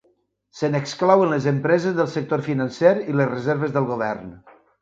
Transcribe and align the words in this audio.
Se 0.59 0.69
n'exclouen 0.75 1.33
les 1.33 1.45
empreses 1.51 1.97
del 1.99 2.09
sector 2.15 2.45
financer 2.49 2.97
i 3.13 3.17
les 3.21 3.33
reserves 3.37 3.77
del 3.77 3.91
govern. 3.95 4.37